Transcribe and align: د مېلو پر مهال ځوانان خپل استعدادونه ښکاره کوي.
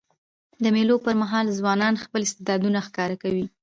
د 0.63 0.65
مېلو 0.75 0.95
پر 1.05 1.13
مهال 1.21 1.45
ځوانان 1.59 1.93
خپل 2.03 2.21
استعدادونه 2.23 2.79
ښکاره 2.87 3.15
کوي. 3.23 3.45